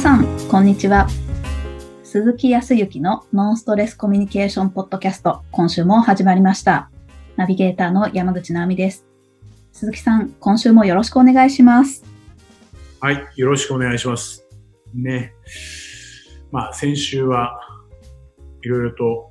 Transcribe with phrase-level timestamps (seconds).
[0.00, 1.06] さん、こんにちは。
[2.04, 6.88] 鈴木康之のノンストレスコミュニケーションポッドキャスト、今週も始まりました。
[7.36, 9.04] ナビゲーターの山口直美です。
[9.72, 12.02] 鈴木さん、今週もよろしくお願いします。
[13.00, 14.46] はい、よろしくお願いします。
[14.94, 15.34] ね。
[16.50, 17.60] まあ、先週は
[18.62, 19.30] いろいろと、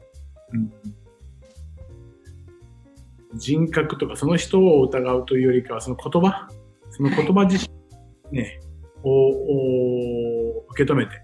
[0.53, 0.57] う
[3.35, 6.47] ん、人格とかその人を疑うというよりかは、その言葉、
[6.91, 7.67] その言葉自
[8.31, 8.59] 身、ね、
[9.03, 11.21] をを受け止めて、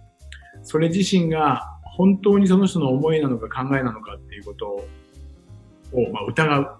[0.64, 4.88] それ自身が本当にその人の思いなのか考えなのかっていうことを、
[6.12, 6.78] まあ、疑う。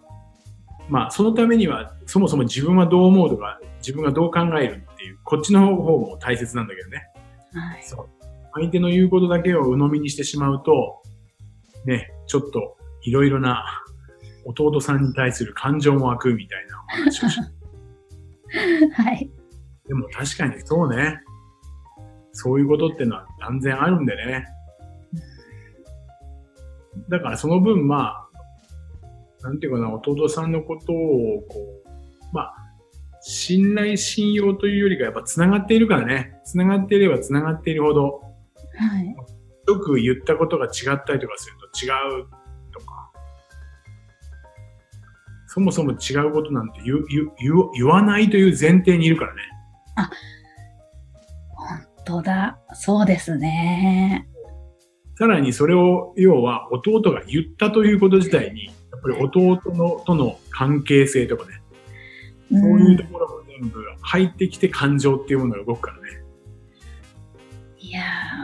[0.88, 7.08] まあ、そのためには、そもそも自分はどう思うとか、自分がどう考えるっていう、こっちの方も大切なんだけどね。
[7.54, 7.84] はい。
[7.84, 8.10] そう。
[8.54, 11.02] 相手の言うことだけを鵜呑みにしてしまうと、
[11.86, 13.66] ね、ちょっといろいろな
[14.46, 17.40] 弟さんに対する感情も湧くみたいなお話をし
[18.94, 19.30] はい。
[19.88, 21.22] でも確かにそうね。
[22.32, 24.46] そういうことってのは断然あるんでね。
[27.10, 28.28] だからその分ま
[29.44, 32.56] あ、なんていうかな、弟さんのことをこう、まあ、
[33.22, 36.40] 信頼信用というよりかやっぱ繋がっているからね。
[36.46, 38.22] 繋がっていれば繋がっているほど、
[38.78, 39.16] はい。
[39.68, 41.90] よく言ったことが違ったりとかすると違
[42.22, 42.28] う
[42.72, 43.12] とか、
[45.48, 49.42] そもそも違うことなんて言う言言わないという前提にいるからね。
[49.96, 52.60] 本当だ。
[52.74, 54.28] そうですね。
[55.18, 61.62] さらにそれを、要は弟が言ったということ自体に、やっぱり弟のとの関係性とかね、
[62.52, 66.24] うんそういうところも全部入ってきて感情っていうものが動くからね。
[67.80, 68.02] いや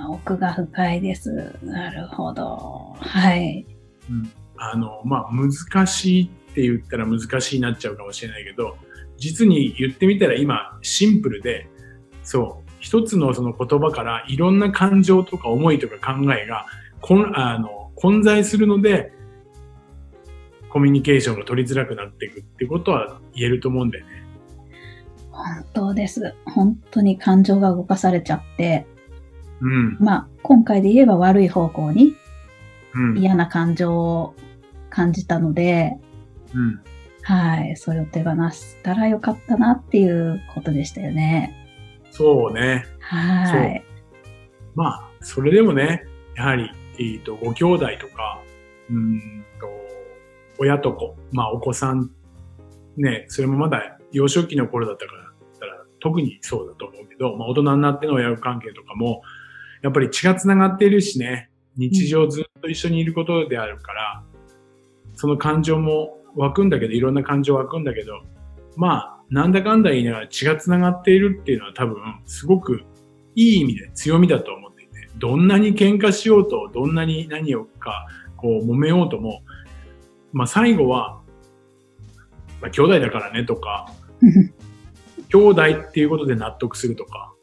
[0.08, 1.56] ー、奥が深いです。
[1.62, 2.96] なるほど。
[3.00, 3.66] はい。
[4.10, 8.78] うん、あの、まあ、難しいって言ったら難しいになっちゃうかもしれないけど、
[9.22, 11.67] 実に言ってみたら今、シンプルで、
[12.23, 16.65] そう、一つのその言葉からいろんな感情とか思いとか考えが、
[16.99, 19.14] こんあの混在するので、
[20.70, 24.23] コミュニケーションが取りづらくなっていくってことは言えると思うんだよね。
[25.30, 26.33] 本当です。
[26.45, 28.87] 本当に感情が動かされちゃって、
[29.61, 29.98] うん。
[29.99, 32.15] まあ、今回で言えば悪い方向に
[32.95, 33.17] うん。
[33.20, 34.33] 嫌な感情を
[34.89, 35.98] 感じたので、
[36.54, 36.81] うん。
[37.23, 41.55] はい、それを手放したらよかったなっていうことでしたよね。
[42.11, 42.86] そうね。
[42.99, 43.83] はい。
[44.76, 46.04] まあ、それでもね、
[46.36, 48.42] やはり、えっ、と、ご兄弟とか、
[48.89, 49.67] うーんと、
[50.60, 52.11] 親と子、まあ、お子さん、
[52.98, 55.21] ね、それもまだ幼少期の頃だったから、
[56.02, 59.21] 特にそうだと思うけど、まあ、大人になっての親子関係とかも、
[59.81, 64.23] やっぱり血が繋がっているしね、日常ずっと一緒にいることであるから、
[65.15, 68.21] その感情も湧くんだけど、いろんな感情湧くんだけど、
[68.75, 72.83] まあ、なんだかんだ言いながら血が繋がっているっていうのは多分、すごく
[73.36, 79.42] いい意味で強みだと思っていて、どんなに喧嘩しようと、どんなに何をか、こう、揉めようとも、
[80.33, 81.21] まあ最後は、
[82.61, 83.92] まあ兄弟だからねとか、
[85.30, 87.33] 兄弟っていうことで納得するとか、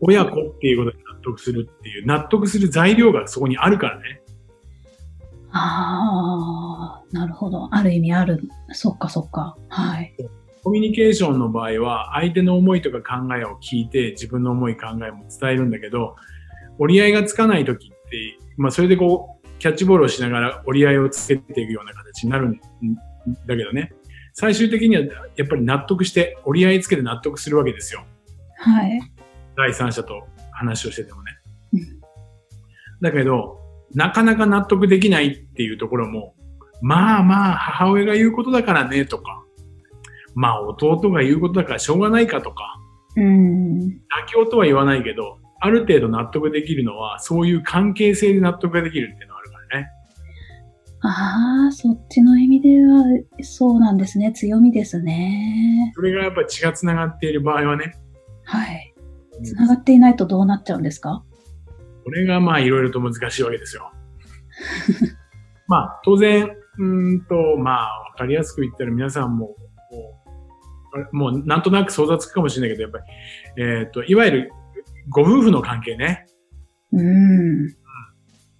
[0.00, 4.22] 親子っていうことで納得するっていう、納得する材料がそこにあるからね。
[5.58, 7.68] ああ、なるほど。
[7.74, 8.42] ある意味ある。
[8.72, 9.56] そっかそっか。
[9.68, 10.14] はい。
[10.62, 16.16] コミュニケーションの場合は、相手の思いとか考えを聞いて、自分の思い考えも伝えるんだけど、
[16.78, 22.60] 折り合いがつかない時って、まあそれでこう、キャッチボールをしながら折り合いをつけていくような形になるん
[23.46, 23.92] だけどね。
[24.34, 25.02] 最終的には
[25.36, 28.04] やっぱり納得して、折り合いつけて納得するわけですよ。
[28.58, 29.00] はい。
[29.56, 31.38] 第三者と話をしててもね
[31.72, 31.80] うん。
[33.00, 36.34] だけど、なかなか納得できないっていうところも、
[36.82, 39.42] まあまあ母親が言うことだからねとか、
[40.34, 42.74] まあ弟が言うことだからしょうがないかとか、
[43.16, 43.78] うん。
[43.78, 49.88] 妥協とは言わないけど、ある程度納得できるのは、そういう関係性で納得ができるっていうのがあるからね。
[51.00, 53.04] ああ、そっちの意味では、
[53.40, 54.32] そうなんですね。
[54.32, 55.92] 強みですね。
[55.94, 57.94] それがやっぱり血が繋がっている場合はね、
[58.44, 58.94] はい。
[59.42, 61.24] 繋がっていないとどうなっちゃうんですか？
[62.06, 63.90] これがまあいろいろと難しいわけですよ。
[65.66, 66.48] まあ当然、
[66.78, 69.56] うーんと、まあわかりやすく言ったら皆さんも、
[71.10, 72.98] もうなんとなく想像つくかもしれないけど、やっぱ
[73.56, 74.52] り、えっ、と、いわゆる
[75.08, 76.26] ご夫婦の関係ね。
[76.92, 77.74] うん。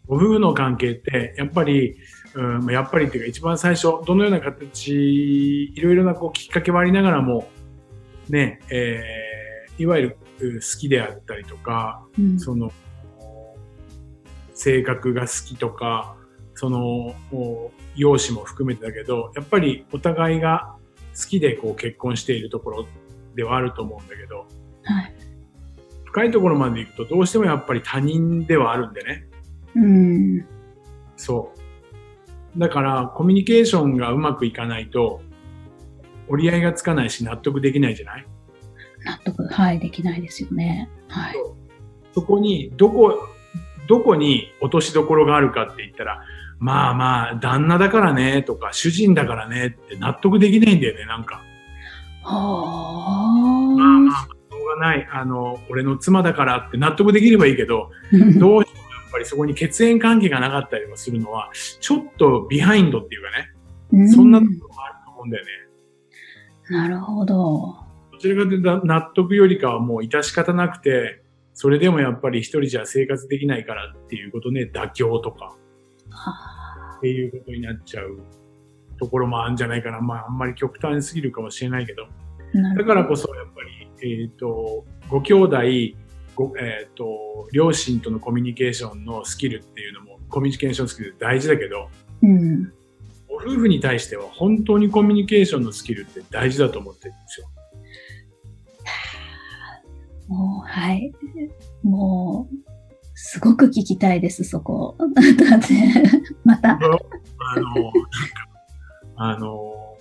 [0.09, 1.95] ご夫婦の関係って、やっぱり、
[2.35, 7.49] うん、やっぱりっていうか一番最初、どのような形、いろいろなこうきっかけはありながらも、
[8.29, 12.73] ね、えー、いわゆるうん好きであったりとか、うんその、
[14.57, 16.17] 性格が好きとか、
[16.55, 20.75] その、もう容姿も含めてだけど、やっぱりお互いが
[21.15, 22.87] 好きでこう結婚しているところ
[23.35, 24.47] ではあると思うんだけど、
[24.83, 25.15] はい。
[26.05, 29.29] 深いところまで行くとどうしてもやっぱり他人ではあるんでね。
[29.75, 30.47] うん。
[31.17, 32.59] そう。
[32.59, 35.21] だからコミュニケーションがうまくいかないと
[36.29, 38.27] 折り合いがつかないし納得できないじゃない？
[39.05, 40.89] 納得、はい、できないですよね。
[41.09, 41.35] はい。
[42.15, 43.29] そこにどこ、
[43.89, 46.23] どこに落としどころがあるかって言ったら、
[46.59, 51.43] まあまあ、旦那だからねとか、主人だからねって納得できないんだよね、なんか。
[52.23, 54.01] はまああ。
[54.01, 55.09] まあ、しょうがない。
[55.13, 57.91] あの、俺の妻だからって納得できればいいけど、
[58.39, 61.51] どうしてもやっぱりそこに血縁関係がなかったりもするのは、
[61.81, 63.53] ちょっとビハインドっていうかね、
[63.93, 65.51] うんそんなところがあると思うんだよね。
[66.69, 67.77] なるほど。
[68.13, 71.23] どちらかというと納得よりかはもう致し方なくて、
[71.59, 75.57] それでもやっぱり一人じゃ生活できないからっていうことね、妥協とか。
[76.11, 78.19] はっていうことになっちゃう
[78.99, 80.03] ところもあるんじゃないかな。
[80.03, 82.09] まあ、あんまり極端すぎるかもしれないけど。
[82.55, 83.63] どだからこそ、やっぱ
[84.03, 85.57] り、えっ、と、ご兄弟、
[86.35, 91.89] ご、えっ、と、両親とのコミュニケーションのスキルっていうのも、コミュニケーションスキル大事だけど、
[92.23, 92.65] うん。
[93.29, 97.49] ご夫婦に対しては本当にコミュニケーションのスキルって大事だと思ってるんですよ。
[100.29, 101.13] もう、はい。
[101.83, 102.57] もう、
[103.15, 104.97] すごく聞きたいです、そこ。
[104.99, 105.75] だって、
[106.45, 106.73] また。
[106.73, 107.93] あの、
[109.17, 109.97] あの、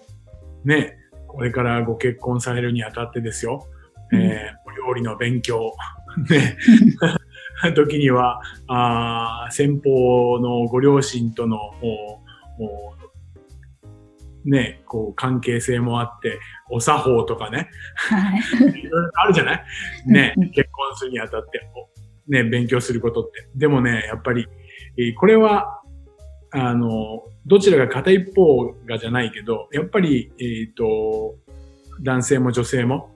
[0.64, 3.68] ね、これからご結婚されるにあたってですよ、
[4.12, 5.74] うんえーお料理の勉強、
[6.30, 6.58] ね、
[7.76, 12.20] 時には、あー先方のご両親との、お
[12.64, 12.95] お
[14.46, 16.40] ね、こう、関係性もあって、
[16.70, 18.40] お作法とかね、はい。
[18.80, 19.64] いろいろあるじゃない？
[20.06, 21.68] ね結婚するにあたって、
[22.28, 23.48] おね、勉強することって。
[23.56, 24.48] でもね、やっぱり、
[24.98, 25.82] えーこれは、
[26.52, 31.36] あの、どちらが片一方がじゃないけど、やっぱり、えっ、と、
[32.02, 33.10] 男性も女性も、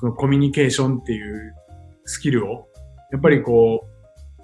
[0.00, 1.54] このコミュニケーションっていう
[2.04, 2.68] スキルを、
[3.10, 3.86] やっぱりこ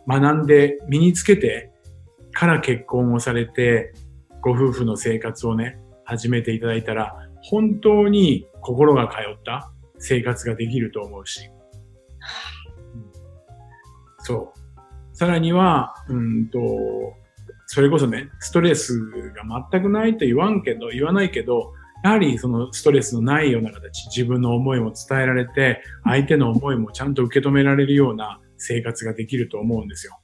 [0.06, 1.70] う、学んで身につけて
[2.32, 3.92] から結婚をされて、
[4.40, 5.78] ご夫婦の生活をね、
[6.08, 11.50] 始めていただいたら、本当に心が通った生活ができると思うし。
[12.94, 13.12] うん
[14.20, 15.16] そう。
[15.16, 16.58] さらには、うんと、
[17.66, 18.99] それこそね、ストレス
[19.32, 30.19] が全くないと言わんけど、言わないけど、やはりそのストレスのないような形、自分の思いも伝えられて、相手の思いもちゃんと受け止められるような生活ができると思うんですよ。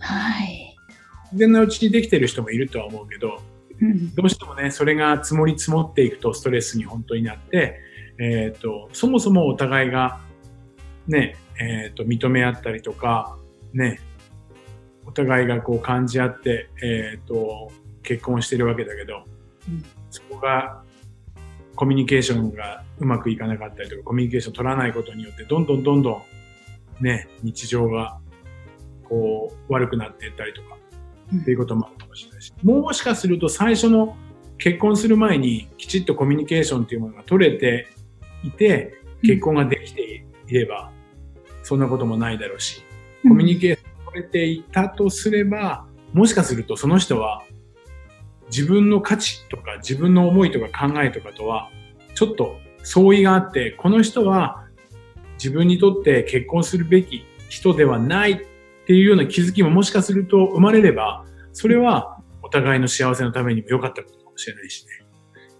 [0.00, 0.76] はい。
[1.26, 3.53] 自然なうちにできてる人もいるとは思うけど、うん
[4.14, 7.80] どうしてもね、それが積もり積もっていくとストレスに本当になって、
[8.18, 10.20] えっ、と、そもそもお互いが、
[11.06, 13.36] ね、えっ、と、認め合ったりとか、
[13.72, 14.00] ね、
[15.06, 17.72] お互いがこう感じ合って、えっ、と、
[18.02, 19.24] 結婚してるわけだけど、
[19.68, 19.84] うん。
[20.10, 20.82] そこが、
[21.74, 26.22] コミュニケーションがうまくいかなかったりとか、コミュニケーション取らないことによって、どんどんどんど
[27.00, 28.20] ん、ね、日常が、
[29.04, 30.76] こう、悪くなっていったりとか、
[31.42, 34.16] っていうこともあるかもしれないし、もしかすると最初の
[34.58, 37.88] 結婚する前にきちっとコミュニケーションっていうものが取れて
[38.42, 40.90] いて、結婚ができていれば、
[41.62, 42.82] そんなこともないだろうし、
[43.22, 47.42] コミュニケーション取れていたとすれば、もしかするとその人は
[48.48, 51.70] 自分の価値とか自分の思いとか考えとかとは
[52.14, 54.64] ちょっと相違があって、この人は
[55.34, 58.46] 自分にとって結婚するべき人ではない
[58.84, 65.06] っていうような気づきももしかすると生まれれば、それはお互いの幸せのためにも良かったことかもしれないしね。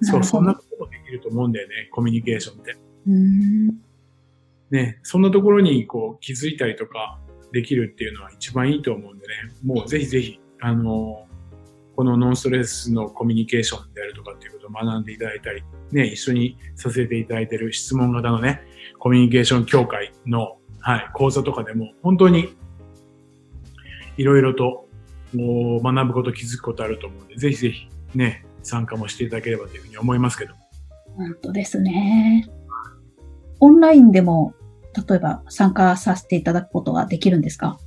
[0.03, 2.77] そう、そんなこともできると思うんだよね、コミュニケーションって。
[3.07, 3.69] うん
[4.71, 7.19] ね、そんなところにこう気づいたりとか
[7.53, 11.27] できるっていうのは一番いいと思うんでね、もうぜひぜひ、あの、
[11.97, 15.63] このノンストレスのコミュニケーションであるとかっていうことを学んでいただいたり、
[15.93, 18.63] ね、一緒にさせていただいている質問型のね、
[18.99, 22.57] コミュニケーション協会の、はい、講座とかでも本当に
[24.17, 24.89] いろいろと
[25.35, 30.55] 学ぶこと気づくことあると思うんで、ぜひぜひね、参加もしていただければというふうに思いますけど。
[31.17, 32.47] 本当ですね。
[33.61, 34.55] オンラインでも、
[35.09, 37.79] 例えば参加させていただくことはできるんですか？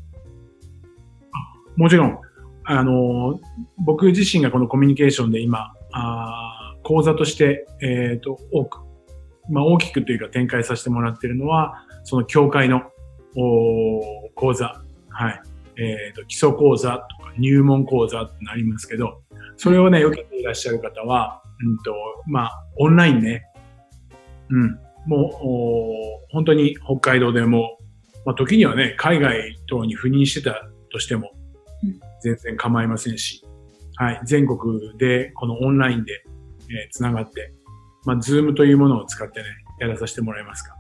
[1.76, 2.20] もちろん、
[2.66, 3.40] あの、
[3.78, 8.80] 僕自身がこのコミュニケーションで今、あー講座として、えっ、と、多く、
[9.50, 12.82] まあ大きくというか展開させてもらっているのは、その教会の
[13.36, 14.04] おー
[14.36, 15.42] 講座、はい。
[15.80, 19.22] えっ、と、基礎講座とか入門講座ってなりますけど、
[19.58, 21.94] それをね、受けていらっしゃる方は、うんと、
[22.28, 23.46] まあ、オンラインね、
[24.50, 27.78] うん、もう、本当に北海道でも、
[28.26, 31.32] まあ、時にはね、海外等に赴任してたとしても、
[32.22, 33.46] 全然構いませんし、
[33.96, 36.24] はい、全国でこのオンラインで、
[36.70, 37.54] えーつながって、
[38.06, 39.46] まあ、ズームというものを使ってね、
[39.80, 40.78] やらさせてもらいますか。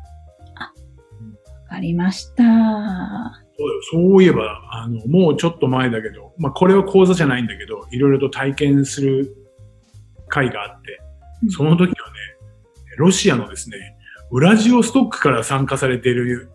[1.67, 3.46] かりました。
[3.91, 9.35] そういえば、あの、もうちょっと前だけど、まあ、これは講座じゃないんだけど、いろいろと体験する
[10.29, 10.99] 会があって、
[11.43, 12.15] うんその時はね、
[12.97, 13.77] ロシアのですね、
[14.31, 16.49] ウラジオストックから参加されている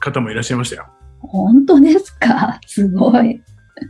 [0.00, 0.86] 方もいらっしゃいましたよ。
[1.20, 2.58] 本当ですか？
[2.66, 3.40] すごい。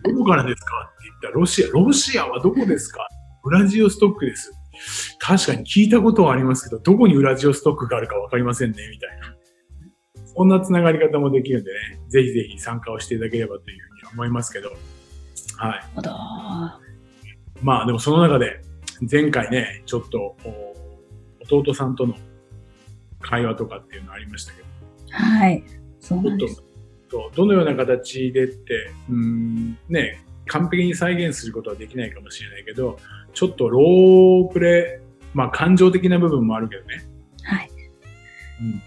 [0.05, 0.67] どこからですか？
[0.95, 3.07] って言ったら、ロシア、ロシアはどこですか？
[3.45, 4.53] ウラジオストックです。
[5.21, 9.22] 確かに聞いたことはありますけど、どこにウラジオストックがあるかわかりませんね、みたいな。
[10.35, 14.71] そんなつながり方もできるんでね、ぜひぜひ参加をしていただければというふうに思いますけど。
[15.57, 15.83] はい。
[17.63, 18.63] まあでもその中で、
[19.11, 20.75] 前回ね、ちょっと、お
[21.59, 22.15] 弟さんとの
[23.21, 24.69] 会話とかっていうのありましたけど、
[25.11, 25.63] はい。
[26.01, 26.63] そうなんです。
[27.11, 32.99] とどのような形でって、うーん、ね、完璧に再現することはできないかもしれないけど、
[33.35, 37.05] ちょっとロープレイ、まあ感情的な部分もあるけどね、
[37.43, 37.71] はい。
[38.61, 38.83] うん、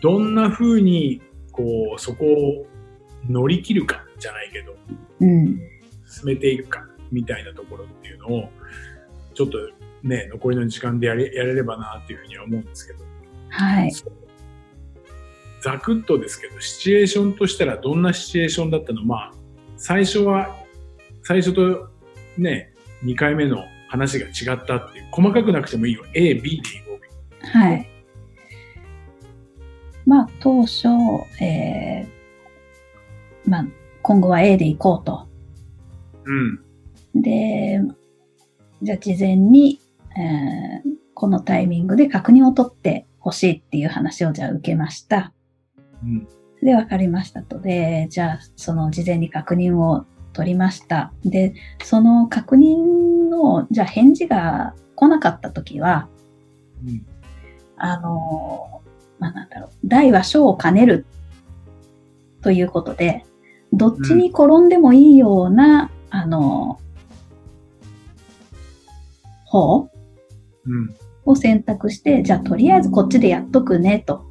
[0.00, 1.20] どんな風に、
[1.52, 2.66] こう、そこを
[3.28, 4.76] 乗り切るかじゃないけど、
[5.20, 5.60] うん。
[6.06, 8.48] 進めていくか、みたいなところっていうのを、
[9.34, 9.58] ちょっと
[10.02, 13.04] ね、残りの時間でやれやれればなっていうふうには思うんですけど、
[13.50, 13.92] はい。
[15.60, 19.04] ざくっとですけど、シチュエーションとしたらどんなシチュエーションだったの？
[19.04, 19.32] まあ、
[19.76, 20.56] 最初は、
[21.24, 21.88] 最初と
[22.36, 22.72] ね、
[23.04, 26.04] 2回目の話が違ったっていう、細かくなくてもいいよ。
[26.14, 26.98] A、B でいこ
[27.42, 27.46] う。
[27.46, 27.90] はい。
[30.08, 30.88] まあ、当初、
[31.40, 33.66] えー、まあ、
[34.02, 35.28] 今後は A で行こうと。
[36.24, 37.22] うん。
[37.22, 37.80] で、
[38.82, 39.80] じゃあ事前に、
[40.16, 45.32] えーこのタイミングで確認を取ってほしいっていう話をじゃあ受けました。
[46.04, 46.28] うん。
[46.62, 47.58] で、わかりましたと。
[47.58, 51.12] で、じゃあその事前に確認を取りました。
[51.24, 56.08] で、その確認の、じゃあ返事が来なかったときは、
[56.86, 57.04] うん。
[57.76, 58.77] あの、
[59.18, 61.06] まあ、なんだろう、大は小を兼ねる
[62.42, 63.24] ということで、
[63.72, 66.78] どっちに転んでもいいような、あの、
[69.44, 69.90] 方
[70.64, 70.94] うん。
[71.24, 74.26] を選択して、じゃあとりあえずこっちでやっとくねと。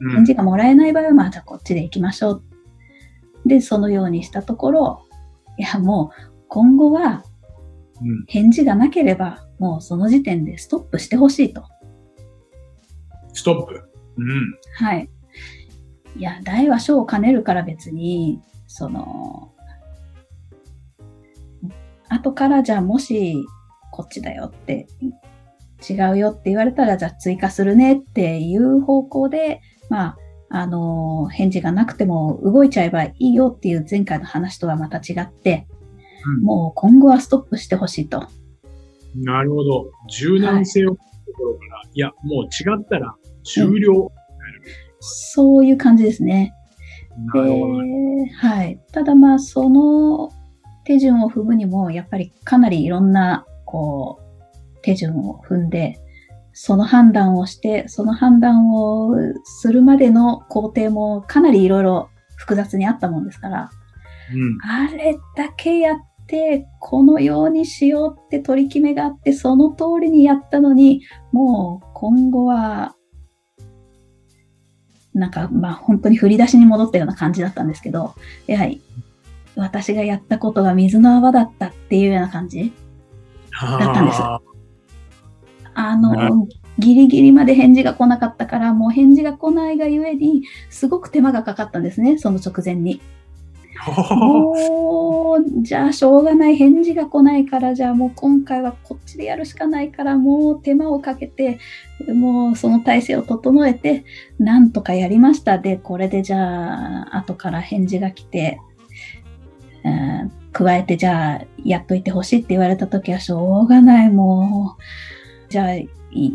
[0.00, 0.12] うん。
[0.12, 2.42] 返事がもらえない場合は、まあじゃあこっちで行きましょう。
[3.46, 5.06] で、そのようにしたところ、
[5.58, 7.24] いやもう今後は
[8.00, 8.24] うん。
[8.26, 11.62] 返事がなければ、もうその時点でストップしてほしいと。
[13.32, 13.91] ストップ。
[14.16, 14.58] うん。
[14.74, 15.08] はい。
[16.16, 19.52] いや、大は小を兼ねるから別に、その、
[22.08, 23.36] 後からじゃあもし
[23.90, 24.86] こっちだよって、
[25.88, 30.16] 違うよって言われたらじゃあ追加するねっていう方向で、まあ、
[30.50, 35.66] あの、返事がなくても動いちゃえばいいよっていう前回の話とはまた違って、
[36.24, 38.28] うんもう今後はストップしてほしいと。
[39.16, 39.90] なるほど。
[40.08, 40.96] 柔軟性をと
[41.36, 44.10] ころから、い、や、もう違ったら終了。
[45.00, 46.54] そういう感じですね。
[47.34, 47.40] で
[48.36, 48.80] はい。
[48.92, 50.30] ただまあ、その
[50.84, 55.98] 手順を踏むにも、やっぱりかなりいろんな、こう、手順を踏んで、
[56.52, 63.70] その判断をして、その判断をするまでの工程もかなりいろいろ複雑にあったもんですから、
[64.34, 64.58] うん。
[64.62, 65.96] あれだけやっ
[66.26, 72.94] て、このようにしようって取り決めがあって、その通りにやったのに、もう今後は、
[75.14, 78.14] なんかまあ本当に振り出しに戻ったような感じだったんですけど、
[78.46, 78.80] やはり
[79.56, 82.72] 私がやったことが水の泡だったっていうような感じ。
[83.60, 84.22] だったんです
[85.74, 86.46] あの、
[86.78, 93.00] ギリギリまで返事が来なかったから、もう返事が来ないがゆえに、すごく手間がかかったんですね、その直前に。
[93.86, 101.58] もう、じゃあしょうがない、返事が来ないから、じゃあもう今回はこっちでやるしかないから、もう手間をかけて、
[102.08, 104.04] もうその体制を整えて、
[104.38, 105.58] なんとかやりました。
[105.58, 108.60] で、これでじゃあ、後から返事が来て、
[109.84, 114.82] うん加えてじゃあ、やっといてほしいって言われた時はしょうがない、もう、
[115.50, 115.74] じゃあ、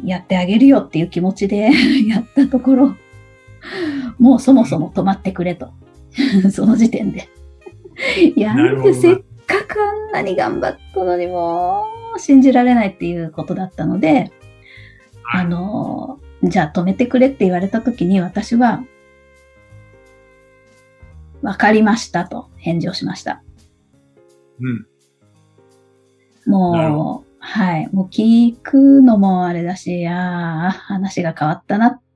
[0.04, 1.70] やってあげるよっていう気持ちで
[2.08, 2.96] やったところ、
[4.18, 5.70] もうそもそも止まってくれと。
[6.52, 7.30] その時点で。
[8.36, 11.86] いや、なるほどなせっかくあんなに頑張ったのにも
[12.16, 14.32] う信じられないっていうことだったので、
[15.24, 18.84] はいあの、じゃあ止めてくれって言われた時に私は、
[21.42, 23.44] わかりましたと返事をしました。
[24.60, 24.88] うん。
[26.52, 27.90] もう、はい。
[27.94, 32.07] もう聞くのもあれだし、ああ、話が変わったなって、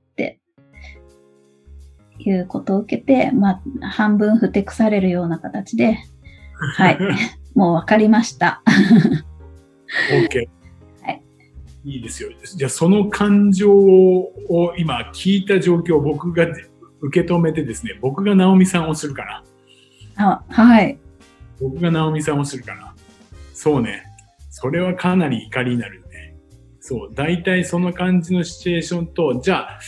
[2.30, 5.98] いうことを受けて、まあ、半分ふてくされるような形で、
[6.76, 6.98] はい。
[7.54, 8.62] もうわかりました。
[10.10, 10.48] OK。
[11.02, 11.22] はい。
[11.84, 12.30] いいですよ。
[12.56, 16.46] じゃあ、その感情を今聞いた状況を僕が
[17.00, 19.44] 受け止めてですね、僕が直美さんをするかな。
[20.16, 20.98] あ、はい。
[21.60, 22.94] 僕が直美さんをするかな。
[23.52, 24.04] そうね。
[24.50, 26.36] それはかなり怒りになるよね。
[26.80, 27.14] そう。
[27.14, 29.80] 大体その感じのシチュエーションと、じゃあ、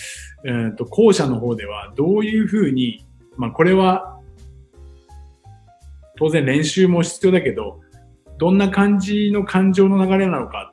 [0.44, 3.04] えー、と後者の方ではどういうふうに、
[3.36, 4.20] まあこれは
[6.16, 7.80] 当然練習も必要だけど、
[8.38, 10.72] どんな感じの感情の流れなのか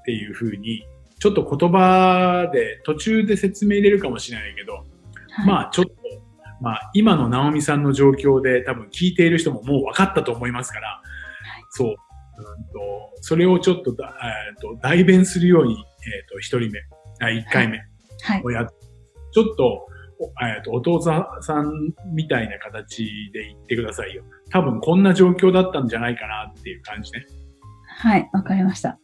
[0.00, 0.86] っていうふうに、
[1.18, 4.82] ちょっと言葉で途中で説明入れるかもしれないけど、は
[5.44, 5.92] い、まあちょっと、
[6.60, 11.02] まあ今の直美さんの状況で多分聞いている人ももう分かったと思いますから、
[11.70, 15.80] そう、うんと、それをちょっとだ、えー、と代弁するように、えっ、
[16.28, 16.80] と、一人目、
[17.20, 17.78] あ、一回目。
[17.78, 17.93] はい。
[18.44, 18.66] をやっ、
[19.32, 19.86] ちょっと、
[20.20, 21.18] おえーと、お父さ
[21.60, 24.22] んみたいな形で言ってくださいよ。
[24.50, 27.26] 多分こんな状況だったんじゃないかなっていう感じね。
[27.98, 28.30] はい。
[28.32, 28.98] わかりました。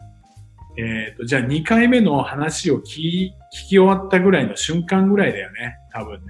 [0.79, 3.33] えっ、と、じゃあ2回目の話を聞き、
[3.67, 5.77] 聞き終わったぐらいの瞬間ぐらいだよね。
[5.93, 6.27] 多分ね。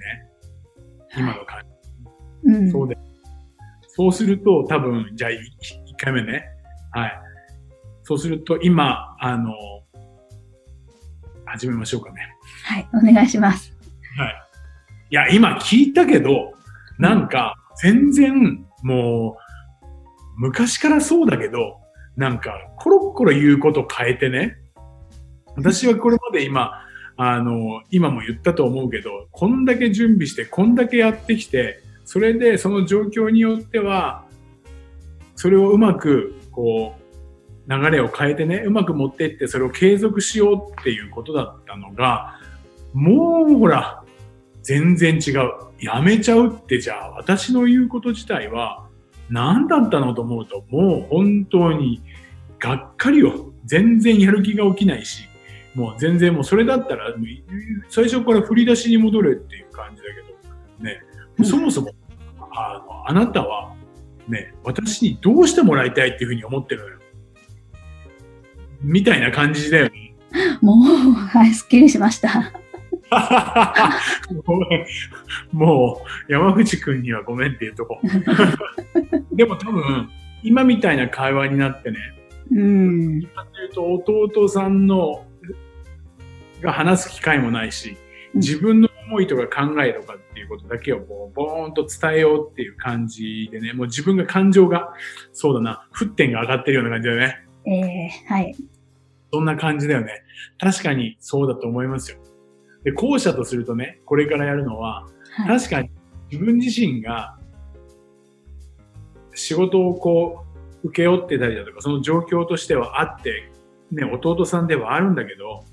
[1.15, 1.63] 今の感
[2.43, 2.51] じ。
[2.51, 2.71] うん。
[2.71, 2.97] そうで。
[3.87, 5.35] そうすると、多分、じゃあ1
[5.97, 6.43] 回目ね。
[6.91, 7.21] はい。
[8.03, 9.53] そうすると、今、あの、
[11.51, 12.35] 始めましょうかね。
[12.63, 12.87] はい。
[12.93, 13.73] お願いします。
[14.17, 14.33] はい。
[15.09, 16.53] いや、今聞いたけど、
[16.97, 19.37] なんか、全然、も
[19.83, 19.85] う、
[20.37, 21.77] 昔からそうだけど、
[22.15, 24.57] なんか、コロッコロ言うこと変えてね。
[25.57, 26.85] 私はこれまで今、
[27.17, 34.25] あの、今も言ったと思うけど、こんだけ準備して、こんだけやってきて、それでその状況によっては、
[35.35, 37.00] それをうまく、こう、
[37.67, 42.39] 流れを変えてね、うまく持っていって、それを継続しようっていうことだったのが、
[42.93, 44.03] もうほら、
[44.63, 45.51] 全然違う。
[45.79, 48.87] やめちゃうってじゃあ、私の言うこと自体は、
[49.29, 52.01] 何だったのと思うと、もう本当に、
[52.59, 53.53] がっかりよ。
[53.65, 55.23] 全然やる気が起きないし、
[55.73, 57.13] もう全然もうそれだったら、
[57.89, 61.01] 最初から振り出しに戻れっていう感じだけど、ね、
[61.43, 61.91] そもそも、
[62.51, 63.73] あの、あなたは、
[64.27, 67.00] ね、私にどうしてもらいたいっていうふうに思ってるのよ。
[68.81, 70.13] みたいな感じだよね。
[70.61, 72.51] もう、はい、すっきりしました。
[75.51, 77.99] もう、山口くんにはごめんっていうとこ。
[79.33, 80.09] でも多分、
[80.43, 81.97] 今みたいな会話になってね、
[82.51, 83.21] うん。
[83.21, 83.27] と
[83.87, 85.25] いうと弟さんの、
[86.61, 87.97] が話す機会もないし、
[88.35, 94.93] 自分の思いとか考えとかっていうことだけをこうボーンと伝えようっていう感じでね、もう自分が感情が、
[95.33, 97.45] そうだな、沸点が上がってるような感じだよね。
[97.65, 98.55] えー、はい。
[99.33, 100.23] そんな感じだよね。
[100.59, 102.17] 確かにそうだと思いますよ。
[102.83, 105.59] で、後者とするとね、これからやるのは、はい。
[105.59, 105.89] 確かに
[106.31, 107.37] 自分自身が
[109.33, 110.45] 仕事をこ
[110.83, 113.49] う受け負ってたりだとか、その状況としてはあって、
[113.91, 115.63] ね、弟さんではあるんだけど、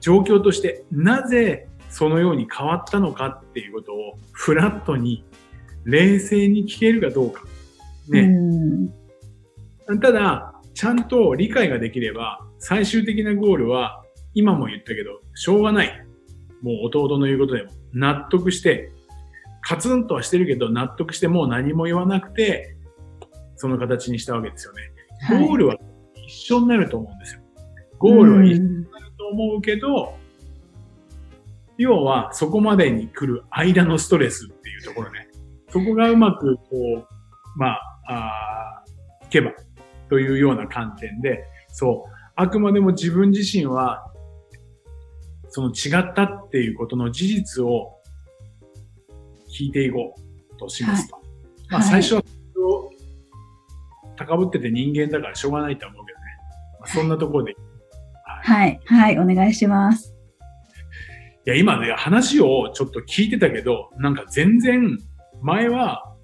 [0.00, 5.24] 状況としてなぜそのように変わったのかっていうことをフラットに
[5.84, 7.42] 冷静に聞けるかどうか。
[8.08, 8.20] ね。
[9.88, 10.00] うん。
[10.00, 16.06] ただ、ちゃんと理解ができれば、最終的なゴールは、今も言ったけど、しょうがない。
[16.62, 18.92] もう弟の言うことでも、納得して、
[19.60, 22.76] カツンとはしてるけど、納得してもう何も言わなくて、
[23.56, 24.82] その形にしたわけですよね。
[25.20, 25.74] はいゴールは
[26.14, 27.40] 一緒になると思うんですよ。
[27.98, 30.14] ゴールは一緒にうんなると思うけど、
[31.76, 35.26] 要はそこまでに来る間のストレスっていうところね。
[35.70, 39.50] そこがうまくこう、まあ、あーいけば
[40.08, 44.12] というような観点で、そう、あくまでも自分自身は、
[45.48, 47.96] その違ったっていうことの事実を
[49.48, 51.16] 聞いていこうとしますと。
[51.70, 52.22] まあはい最初は
[54.16, 56.24] 高ぶってて人間だからしょうがないとは思うけどね。
[56.80, 57.52] まあ、そんなところで。
[57.52, 57.54] い
[58.42, 58.80] はい。
[58.86, 59.18] はい。
[59.18, 60.18] お願いします。
[61.48, 64.98] や、今ね、話をちょっと聞いてたけど、なんか全然、
[65.40, 66.14] 前は、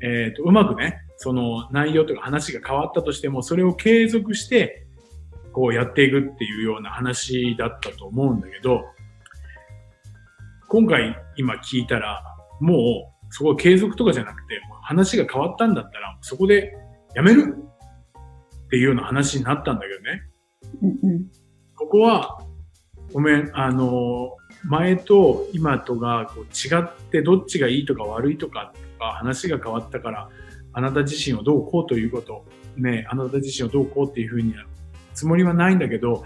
[0.00, 4.86] えっ、と、うまくね、その内容とか話が変わったとしても、それを継続して、
[5.52, 8.84] こうやっていくっていうような話だったと思うんだけど、
[10.68, 12.22] 今回今聞いたら、
[12.60, 16.76] もう、そこ継続とかじゃなくて、話が変わったんだったら、そこで
[17.14, 17.56] やめる
[18.66, 20.22] っていうような話になったんだけどね。
[20.82, 21.26] うんうん。
[21.76, 22.38] ここは、
[23.12, 30.28] ごめん、あの、前と今とがこう違ってどっちがいいとか悪いとかとか話が変わったから、
[30.74, 32.44] あなた自身をどうこうということ、
[32.76, 34.54] ね、あなた自身をどうこうっていうふうに
[35.14, 36.24] つもりはないんだけど、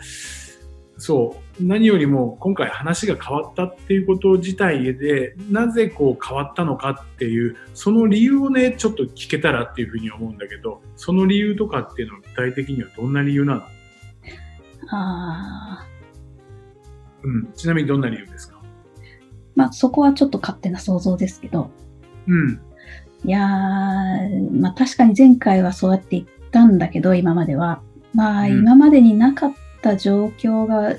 [1.00, 13.60] そう、何よりも今回話が変わったっていうこと自体で、なぜこう変わったのかっていう、その理由をね、ちょっと聞けたらっていうふうに思うんだけど、その理由とかっていうのは具体的にはどんな理由なの？
[13.60, 13.68] あ
[14.90, 15.86] あ。
[17.22, 17.52] うん。
[17.52, 18.60] ちなみにどんな理由ですか？
[19.54, 21.70] まあそこはちょっと勝手な想像ですけど。
[22.26, 22.60] うん。
[23.24, 27.82] いやー、まあ確かに前回はそうやって言ったんだけど、今までは。
[28.14, 29.52] まあうん今までになかっ
[29.82, 30.96] た状況が、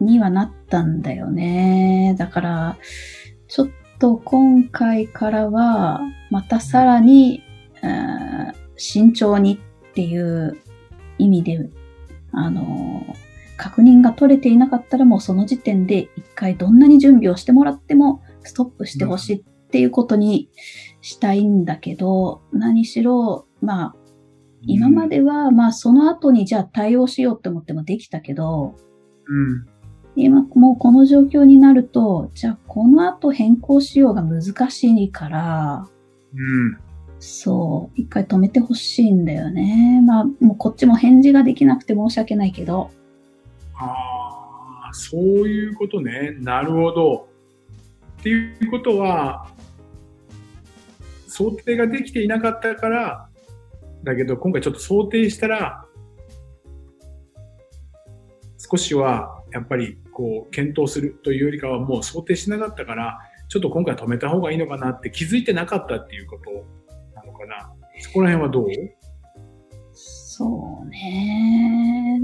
[0.00, 2.14] にはなったんだよね。
[2.18, 2.78] だから、
[3.48, 3.68] ちょっ
[3.98, 7.42] と今回からは、またさらに、
[7.82, 10.56] うん慎重にっていう
[11.18, 11.68] 意味で、
[12.32, 13.04] あの、
[13.56, 20.48] 確認が取れていなかったらもうその時点で一回どんなに準備をしてもらってもストップしてほしいっていうことに
[21.08, 23.94] したいんだけど、何しろ、まあ、
[24.62, 28.74] 今までは、まあその後にじゃあ対応しようって思ってもできたけど、
[29.26, 29.66] うん。
[30.16, 35.88] 今もうこの状況になると、じゃあこの後変更しようが難しいから、
[36.34, 36.78] うん。
[37.20, 40.02] そう、一回止めてほしいんだよね。
[40.04, 42.90] まあ、もうこっちも返事ができなくて申し訳ないけど。
[43.74, 46.36] ああ、そういうことね。
[46.40, 47.28] なるほど。
[48.20, 49.48] っていうことは、
[51.38, 53.28] 想定ができていなかったから、
[54.02, 55.84] だけど今回ちょっと想定したら、
[58.56, 66.50] 少しはやっぱりこう検討するというよりかはもう想定しなかったから、ちょっと今回止めた方がいいのかなって気づいてなかったっていうこと
[67.14, 67.72] なのかな。
[68.00, 68.66] そこら辺はどう？
[69.92, 72.20] そうね。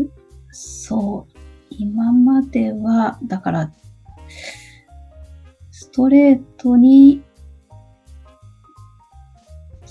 [0.51, 1.39] そう。
[1.71, 3.73] 今までは、だから、
[5.71, 7.23] ストレートに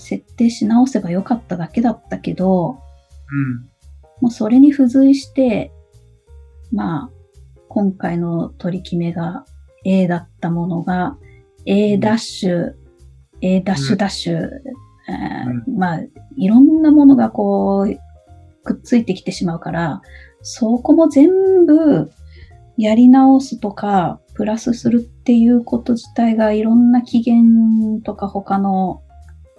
[0.04, 2.76] 設定し直せばよかっただけだったけど、うん。
[4.20, 5.72] もうそれに付随して、
[6.72, 7.10] まあ、
[7.68, 9.44] 今回の取り決めが
[9.84, 11.16] A だったものが
[11.66, 12.74] A ダッシュ、
[13.40, 16.00] A ダッシュダッシュ、えーまあ、
[16.36, 17.96] いろんなものがこう、
[18.62, 20.02] くっついてきてしまうから、
[20.42, 22.10] そこも全部
[22.76, 29.02] やり直すとか、プラスするっていうこと自体がいろんな期限とか他の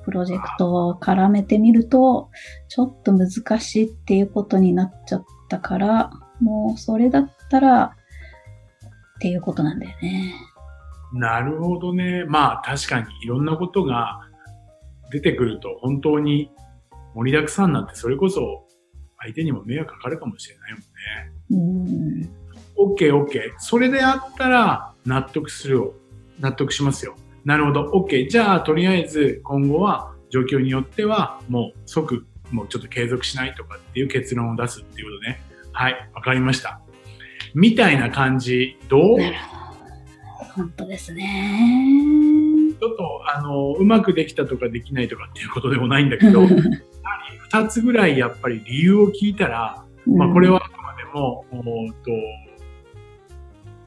[0.06, 2.30] プロジェクトを絡めてみると、
[2.70, 7.96] ちょっと難しいっていうことになっちゃったから、もうそれだったら、
[9.18, 10.34] っていうことなんだよね。
[11.13, 12.26] なるほどね。
[12.26, 14.22] まあ確かにいろんなことが
[15.12, 16.52] 出てくると本当に
[17.13, 18.65] 盛りだくさんになってそれこそ
[19.20, 22.26] 相手にも迷惑かかるかもしれないもんね。
[22.78, 22.96] うん。
[22.96, 23.54] OK, OK.
[23.58, 25.94] それであったら納得するよ。
[26.39, 27.15] 納得しますよ。
[27.45, 27.91] なるほど。
[27.91, 28.27] OK.
[28.29, 35.41] じゃあとりあえず今後は状況によってはもう即もうちょっと継続しないとかっていう結論を出すっていうことね。
[35.71, 36.10] はい。
[36.13, 36.81] わかりました。
[37.53, 38.77] みたいな感じ。
[38.89, 39.17] どう？
[39.17, 39.65] なるほど。
[40.55, 41.60] 本当ですね。
[42.79, 46.45] ちょっと、あの、うまくできたとかできないとかっていうことでもないんだけど、
[47.51, 52.12] 二つぐらいやっぱり理由を聞いたら、まあこれはあくまでも、おーっと、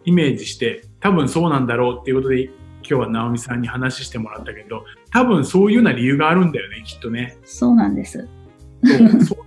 [0.04, 2.50] イメージして、多分そうなんだろうっていうことで、
[2.88, 7.36] 今日は直美さんに話してもらったけど、多分そういうような理由があるんだよね、きっとね。
[7.44, 8.26] そうなんです。
[8.82, 9.44] そうすると、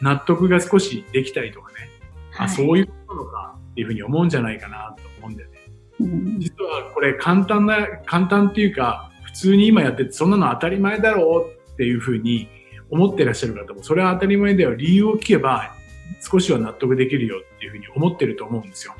[0.00, 1.88] 納得が少しできたりとかね、
[2.36, 5.58] あ、はいそういうことなのかっていうふうに思うんじゃないかなと思うんだよね。
[6.00, 12.48] うん実はこれ簡単な、簡単っていうか、普通に今やっててそんなの当たり前だろうっていうふうに
[12.90, 14.76] 思ってらっしゃる方も、それは当たり前だよ。
[14.76, 15.74] 理由を聞けば
[16.20, 18.94] 少しは納得できるよっていうふうに思ってると思うんですよ。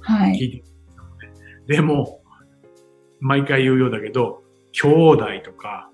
[0.00, 0.32] はい。
[0.32, 0.64] 聞いて
[1.66, 2.20] でも、
[3.20, 5.90] 毎回言うようだけど、兄弟とか、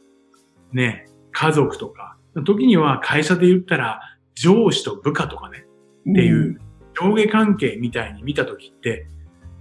[0.73, 4.01] ね、家族とか、時には会社で言ったら
[4.35, 5.67] 上司と部下とかね、
[6.11, 6.61] っていう
[6.95, 9.07] 上下関係みたいに見たときって、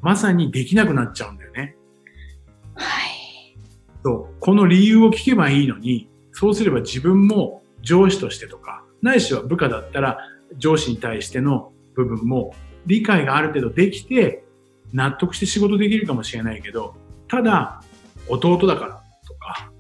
[0.02, 1.76] まさにできなくなっちゃうんだよね。
[2.76, 3.58] はい。
[4.04, 4.40] そう。
[4.40, 10.18] この理由を聞けばいいのに、そうすれば自分も上司としてとか、ないしは部下だったら
[10.58, 12.54] 上司に対しての部分も
[12.86, 14.44] 理解がある程度できて、
[14.94, 16.96] 納得して仕事できるかもしれないけど、
[17.32, 17.82] ただ、
[18.28, 19.72] 弟だからとか、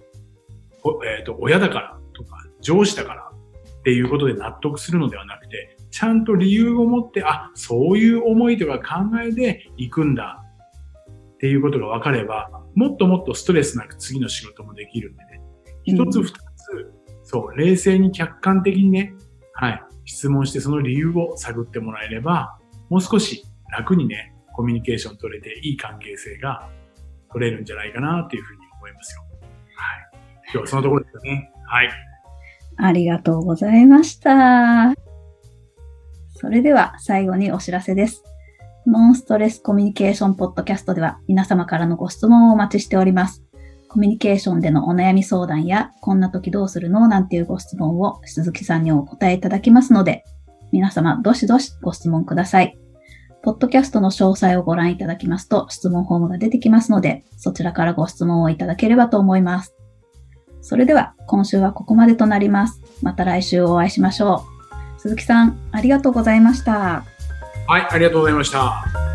[0.83, 10.45] おえっ、と、親だからとか、上司だからっていうことで納得するのではなくて、ちゃんと理由を持って、あ、そういう思いとか考えで行くんだ
[11.33, 15.41] っていうことが分かれば、もっともっとストレスなく次の仕事もできるんでね。
[15.83, 19.13] 一つうん二つ、そう、冷静に客観的にね、
[19.55, 22.57] はい、質問してその理由を探ってもらえれば、
[22.89, 26.69] もう少し楽にね、コミュニケーション取れていい関係性が
[27.33, 29.21] 取れるんじゃないかなっていうふうに思いますよ。
[29.75, 30.21] はい。
[30.45, 31.51] 今日はそのところですよね。
[31.65, 31.89] はい。
[32.77, 34.93] ありがとうございました。
[36.35, 38.23] それでは最後にお知らせです。
[38.87, 43.43] ノンストレスコミュニケーションポッドキャストでは皆様からのご質問をお待ちしております。
[43.87, 50.23] コミュニケーションでのお悩み相談や、こんな時どうするのなんていうご質問を鈴木さんにお答えいただきますので、
[50.71, 52.80] 皆様どしどしご質問ください。
[53.43, 59.75] ポッドキャストの詳細をご覧いただきますと質問フォームが出てきますので、そちらからご質問をいただければと思います。
[60.61, 62.81] それでは今週はここまでとなります。
[63.01, 64.45] また来週お会いしましょ
[64.97, 64.99] う。
[64.99, 67.03] 鈴木さん、ありがとうございました。
[67.67, 69.10] はい、ありがとうございました。